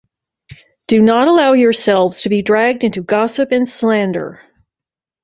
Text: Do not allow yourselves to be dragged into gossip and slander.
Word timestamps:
Do 0.87 0.99
not 0.99 1.27
allow 1.27 1.53
yourselves 1.53 2.21
to 2.23 2.29
be 2.29 2.41
dragged 2.41 2.83
into 2.83 3.03
gossip 3.03 3.51
and 3.51 3.69
slander. 3.69 4.41